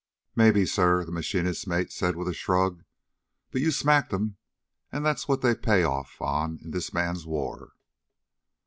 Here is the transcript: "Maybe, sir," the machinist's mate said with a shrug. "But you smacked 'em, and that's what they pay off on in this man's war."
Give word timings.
"Maybe, 0.35 0.65
sir," 0.65 1.05
the 1.05 1.11
machinist's 1.11 1.67
mate 1.67 1.91
said 1.91 2.15
with 2.15 2.27
a 2.27 2.33
shrug. 2.33 2.85
"But 3.51 3.61
you 3.61 3.69
smacked 3.69 4.11
'em, 4.11 4.37
and 4.91 5.05
that's 5.05 5.27
what 5.27 5.41
they 5.41 5.53
pay 5.53 5.83
off 5.83 6.19
on 6.19 6.57
in 6.63 6.71
this 6.71 6.91
man's 6.91 7.27
war." 7.27 7.73